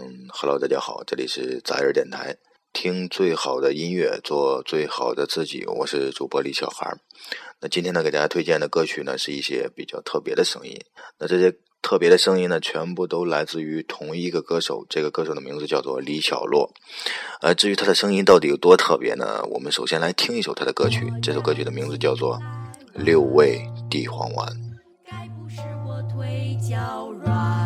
[0.00, 2.34] 嗯，Hello，大家好，这里是杂人电台，
[2.72, 5.66] 听最好的音乐，做最好的自己。
[5.66, 6.90] 我是主播李小孩。
[7.60, 10.74] 那今天呢，给大家推荐的歌曲呢，是一些比较特别的声音。
[11.18, 16.72] 那这些特别的声音呢，全部都来自于同一个歌手，这个歌手的名字叫做李小洛。
[17.42, 19.42] 呃，至于他的声音到底有多特别呢？
[19.50, 22.38] 我们首先来听一首他的歌曲，这首歌曲的名字叫做
[22.94, 23.60] 《六味
[23.90, 24.48] 地黄丸》。
[25.04, 27.60] 该不是我腿脚软。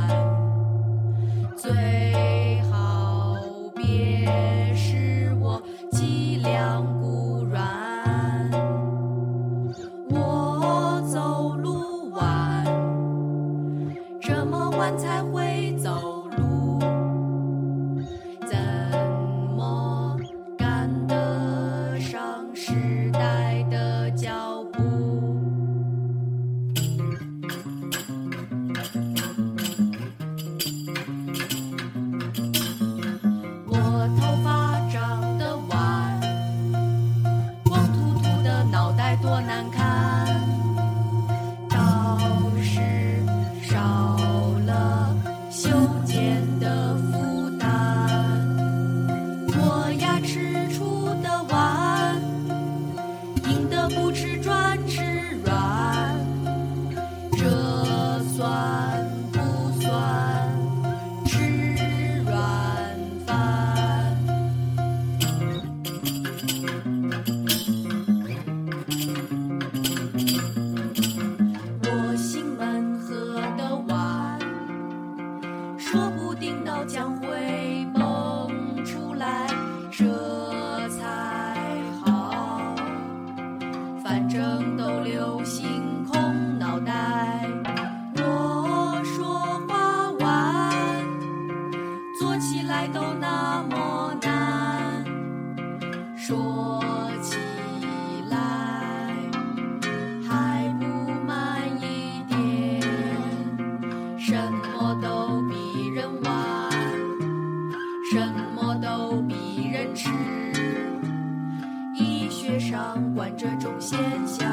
[112.74, 113.96] 掌管这种现
[114.26, 114.50] 象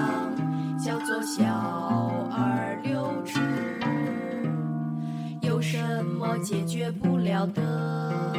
[0.78, 1.44] 叫做小
[2.30, 3.40] 儿六吃，
[5.42, 8.32] 有什么解决不了的？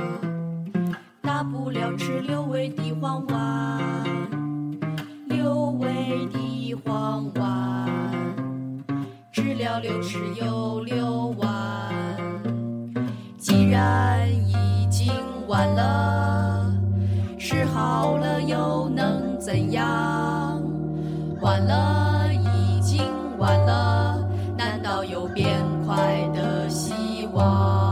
[1.21, 3.83] 大不了吃六味地黄丸。
[5.27, 7.91] 六味地黄丸。
[9.33, 11.93] 治疗六吃有六丸。
[13.37, 15.13] 既然已经
[15.49, 16.73] 晚了，
[17.37, 19.22] 治好了又能。
[19.45, 20.63] 怎样？
[21.41, 23.03] 晚了，已经
[23.39, 24.25] 晚了，
[24.57, 25.97] 难道有变快
[26.33, 27.92] 的希望？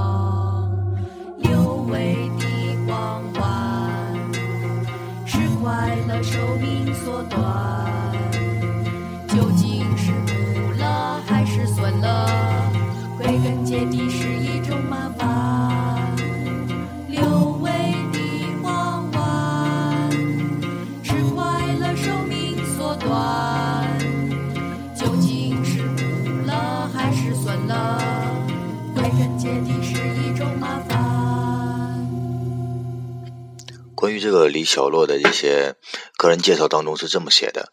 [34.10, 35.76] 关于这个李小洛的一些
[36.18, 37.72] 个人介绍当中是这么写的：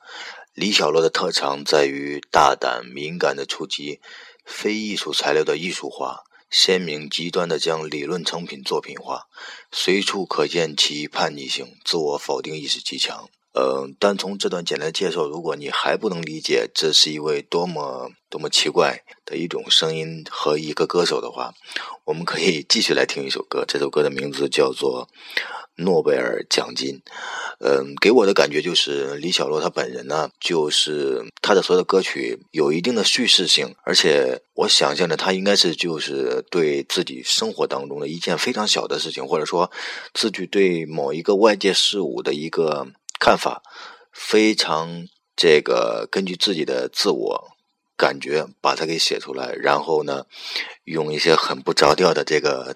[0.53, 3.99] 李小洛的特长在于大胆敏感的触及
[4.45, 6.19] 非艺术材料的艺术化，
[6.51, 9.23] 鲜明极端的将理论成品作品化，
[9.71, 13.27] 随处可见其叛逆性，自我否定意识极强。
[13.53, 21.55] 嗯，单从这段简单介绍，如果你还不能理解这是一位多么多么奇怪的一种声音和一个歌手的话，
[22.05, 23.65] 我们可以继续来听一首歌。
[23.67, 25.09] 这首歌的名字叫做。
[25.77, 27.01] 诺贝尔奖金，
[27.59, 39.69] 嗯，给我的感觉就是李小璐他本人呢，就是他的所有的歌曲有一定的叙事性，而且我想象着他应该是就是对自己生活当中的一件非常小的事情，或者说
[40.13, 42.87] 自己对某一个外界事物的一个
[43.19, 43.61] 看法，
[44.11, 47.49] 非常这个根据自己的自我
[47.95, 50.25] 感觉把它给写出来，然后呢，
[50.85, 52.75] 用一些很不着调的这个。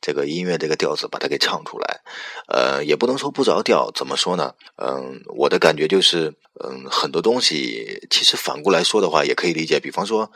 [0.00, 2.00] 这个音乐这个调子把它给唱出来，
[2.48, 4.54] 呃，也不能说不着调，怎么说呢？
[4.76, 6.34] 嗯，我的感觉就是，
[6.64, 9.80] 嗯，很多东西其实反过来说的话也可以理解。
[9.80, 10.30] 比方说，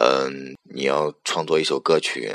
[0.00, 2.32] 嗯，你要创作一首歌曲，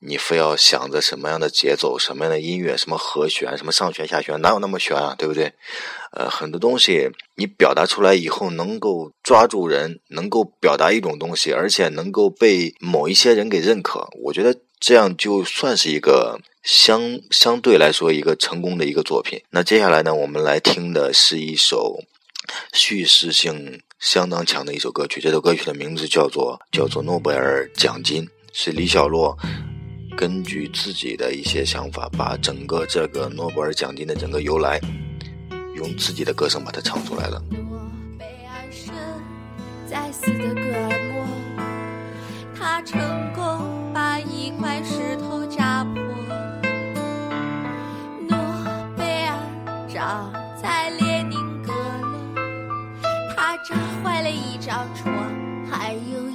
[0.00, 5.14] 你非要想着什么样的节奏、什么样的音乐、什么和弦、什么上旋下旋，哪有那么悬啊？
[5.16, 5.52] 对不对？
[6.12, 14.58] 呃，很多东西你表达出来以后，能够抓住人，能够表达一种东西，而且能够被某一些人给认可，我觉得。
[14.82, 19.40] 这样就算是一个相相对来说一个成功的一个作品。
[19.50, 22.00] 那接下来呢，我们来听的是一首
[22.72, 25.20] 叙事性相当强的一首歌曲。
[25.20, 29.38] 这首歌曲的名字叫做叫做诺贝尔奖金，是李小洛
[30.16, 34.80] 根据自己的一些想法，把整个这个诺贝尔奖金的整个由来，
[35.76, 37.40] 用自己的歌声把它唱出来了。
[39.88, 41.24] 在斯德哥尔摩，
[42.58, 42.98] 他成
[43.32, 43.71] 功
[44.84, 45.94] 石头扎破。
[48.28, 48.36] 诺
[48.96, 49.36] 贝尔
[49.88, 52.40] 长在列宁格勒，
[53.36, 55.12] 他扎坏了一张床，
[55.70, 56.28] 还有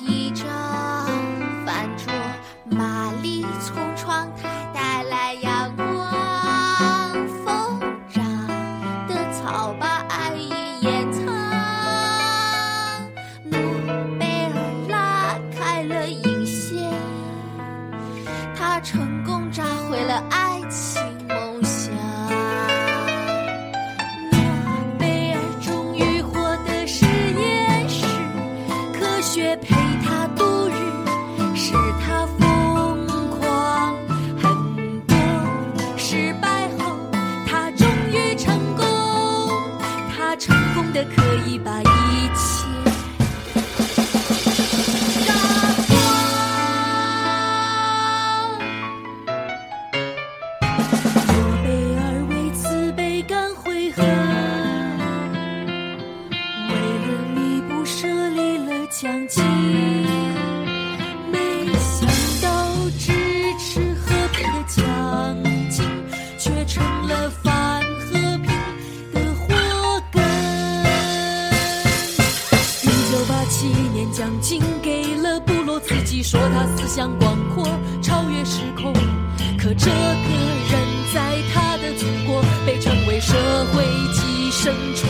[84.68, 85.08] 争宠。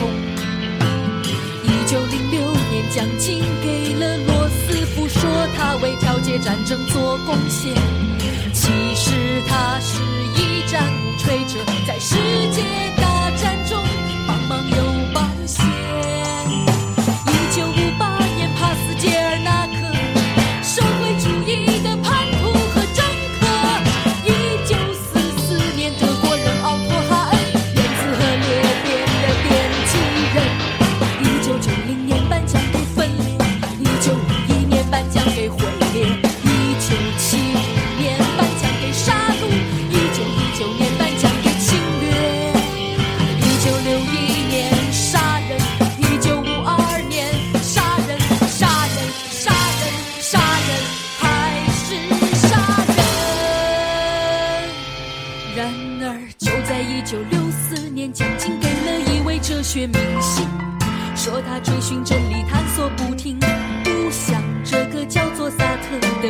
[1.64, 2.40] 一九零六
[2.70, 5.20] 年，奖金给了罗斯福，说
[5.56, 7.74] 他为调解战争做贡献。
[8.54, 10.00] 其实他是
[10.36, 11.58] 一战鼓吹者，
[11.88, 12.16] 在世
[12.52, 12.62] 界
[12.98, 13.84] 大战中
[14.28, 14.76] 帮忙有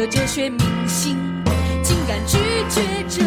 [0.10, 1.18] 哲学明星，
[1.84, 2.38] 竟敢拒
[2.70, 3.27] 绝这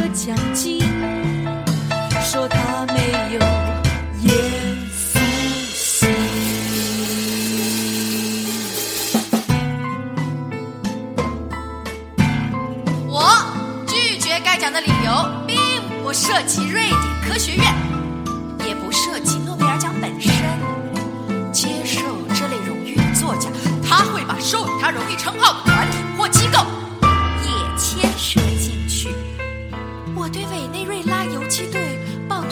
[30.33, 32.51] 对委内瑞拉游击队抱同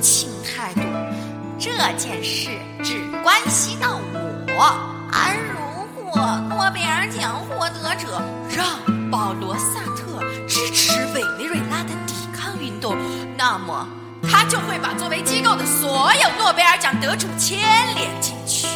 [0.00, 0.80] 情态度，
[1.58, 2.50] 这件事
[2.82, 4.00] 只关系到
[4.48, 4.62] 我。
[5.12, 8.20] 而如果诺贝尔奖获得者
[8.54, 8.66] 让
[9.10, 12.96] 保罗·萨特支持委内瑞拉的抵抗运动，
[13.36, 13.86] 那么
[14.22, 17.58] 他就会把作为机构的所有诺贝尔奖得主牵
[17.94, 18.66] 连进去。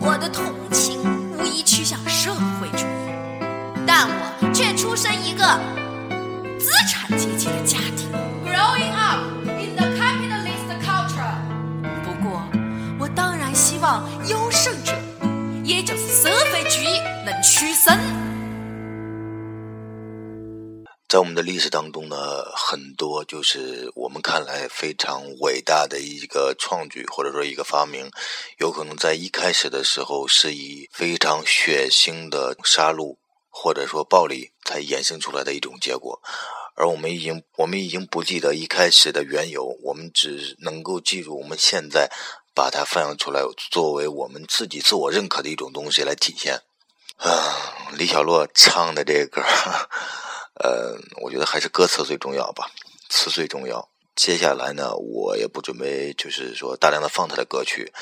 [0.00, 1.00] 我的同情
[1.38, 3.44] 无疑趋向社会主义，
[3.86, 5.44] 但我却出身一个
[6.68, 8.12] 资产阶级的家庭
[8.44, 11.34] ，growing up in the capitalist culture。
[12.04, 12.42] 不过，
[13.00, 14.92] 我当然希望优胜者，
[15.64, 17.98] 也就是社会主义能取胜。
[21.08, 28.10] 在我们的历史当中呢，很多就是我们看来非常伟大的一个创举，或者说一个发明，
[28.58, 33.16] 有可能在一开始的时候是以非常血腥的杀戮
[33.60, 36.20] 或者说暴力才衍生出来的一种结果。
[36.76, 42.08] 而我们已经我们已经不记得一开始的缘由，我们只能够记住我们现在
[42.54, 46.62] 把它发扬出来，作为我们自己自我认可的一种东西来体现。
[47.16, 49.42] 啊，李小璐唱的这歌，
[50.62, 52.70] 呃，我觉得还是歌词最重要吧，
[53.10, 53.88] 词最重要。
[54.14, 57.92] 接下来呢，我也不准备就是说大量的放他的歌曲，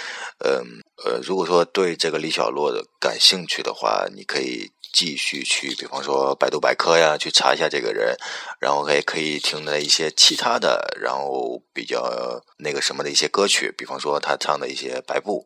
[0.45, 4.71] 嗯呃，如果说对这个李小璐的感兴趣的话，你可以。
[4.97, 8.17] 继续去，比方说百度百科呀，去查一下这个人，
[8.59, 15.45] 然后还可以听的一些其他的，然后比较那个什么的一些歌曲，比方说他唱的一些白布，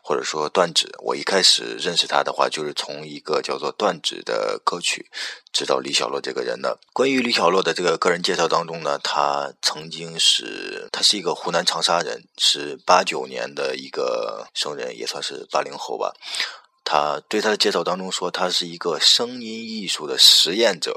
[0.00, 0.88] 或者说断指。
[1.00, 5.10] 我一开始认识他的话，就是从一个叫做断指的歌曲，
[5.52, 6.78] 知道李小璐这个人的。
[6.92, 16.14] 关于李小璐的这个个人介绍当中呢，他曾经是他是一个湖南长沙人，是八九年的一个生人，也算是八零后吧。
[16.84, 20.92] 他对他的介绍当中说，他是一个声音艺术的实验者，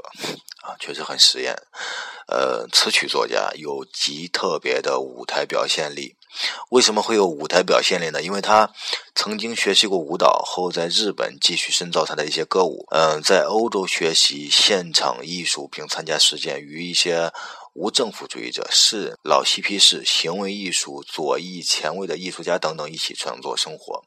[0.62, 1.56] 啊，确实很实验。
[2.28, 6.14] 呃，词曲作家有极特别的舞台表现力。
[6.70, 8.22] 为什么会有舞台表现力呢？
[8.22, 8.70] 因为他
[9.14, 12.86] 曾经学习过舞蹈，后在日本继续深造他的一些歌舞。
[12.90, 17.32] 嗯，在欧洲学习现场艺术，并参加实践，与一些。
[17.74, 24.02] 无政府主义者是老嬉皮士、行为艺术、左翼前卫的艺术家等等一起创作生活。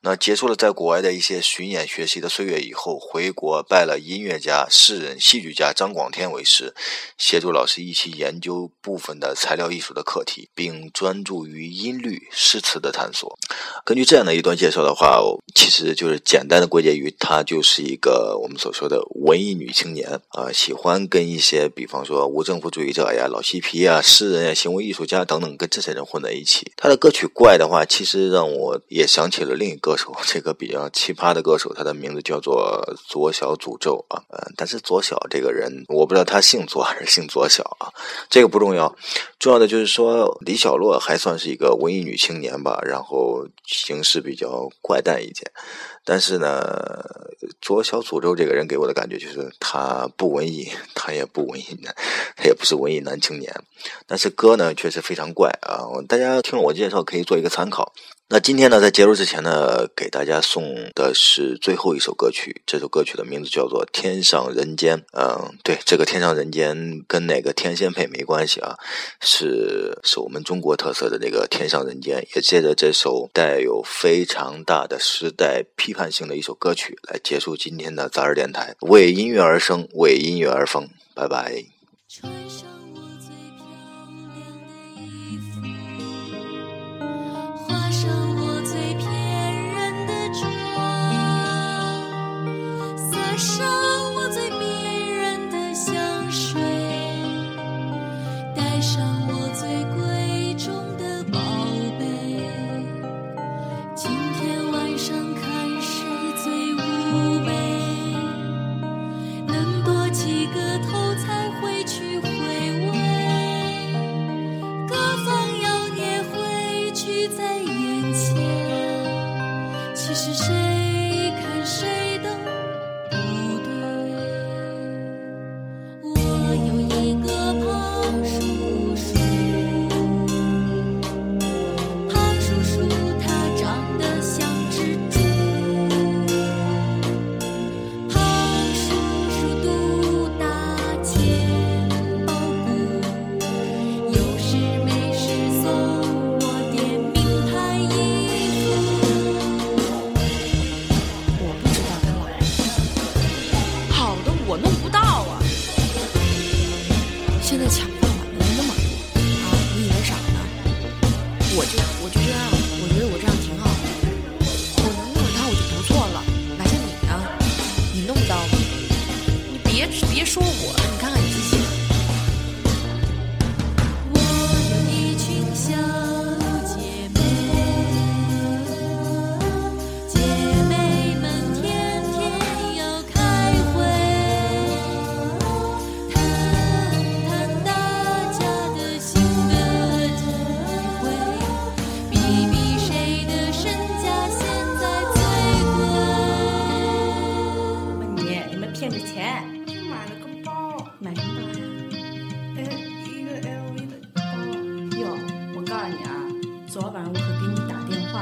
[0.00, 6.72] 那结束了在国外的一些巡演学习的岁月以后，回国拜了音乐家、诗人、戏剧家张广天为师，
[7.16, 13.36] 协助老师一起研究部分的材料艺术的课题，并专注于音律、诗词的探索。
[13.84, 15.20] 根据这样的一段介绍的话，
[15.54, 22.88] 其实就是简单的归结于她就是一个我们所说的文艺女青年啊，喜欢跟一些比方说无政府主义。
[22.92, 26.72] 者呀，老嬉皮呀，诗人呀，行为艺术家等等，跟这些人混在一起。
[26.74, 34.22] 他的歌曲怪的话，其实让我也想起了另一歌手，这个比较奇葩的歌手，他的名字叫做左小诅咒啊。
[34.28, 37.92] 呃，但是左小这个人，我不知道他姓左还是姓左小啊，
[38.28, 38.94] 这个不重要，
[39.38, 45.50] 重要的就是说李小洛还算是一个文艺女青年吧，然后形式比较怪诞一点。
[46.04, 47.04] 但是呢，
[47.60, 51.94] 左小诅咒这个人给我的感觉就是他不文艺，他也不文艺男，
[52.34, 53.54] 他也不是文艺男青年。
[54.06, 55.84] 但是歌呢，确实非常怪啊！
[56.08, 57.92] 大家听了我介绍，可以做一个参考。
[58.30, 60.62] 那今天呢，在结束之前呢，给大家送
[60.94, 62.60] 的是最后一首歌曲。
[62.66, 64.98] 这首歌曲的名字叫做《天上人间》。
[65.12, 68.76] 嗯，对，这个天上人间跟哪个天仙配没关系啊，
[69.22, 72.22] 是是我们中国特色的那个天上人间。
[72.36, 78.74] 也借着这首带有非常大的时代批判性的一首歌曲，来结束今天的杂志电台。
[78.80, 80.86] 为音乐而生，为音乐而疯。
[81.14, 81.64] 拜拜。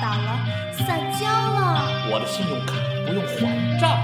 [0.00, 0.38] 打了，
[0.72, 1.88] 散交了。
[2.10, 2.74] 我的信用卡
[3.06, 3.98] 不用还账。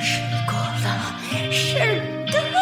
[0.00, 0.86] 水过了，
[1.52, 2.58] 事更了。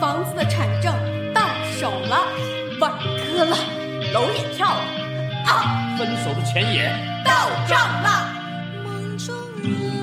[0.00, 0.92] 房子的产证
[1.32, 1.42] 到
[1.78, 2.26] 手了，
[2.80, 3.56] 万磕了，
[4.12, 4.82] 楼也跳了，
[5.46, 5.96] 啊！
[5.98, 6.90] 分手的钱也
[7.24, 8.32] 到账了。
[8.82, 9.99] 梦中你。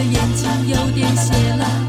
[0.00, 1.79] 的眼睛有点斜了。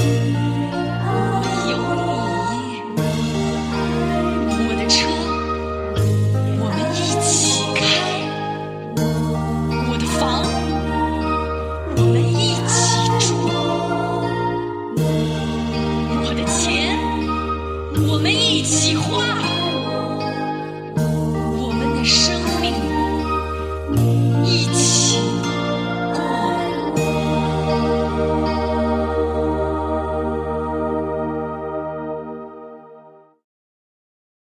[0.00, 0.49] Música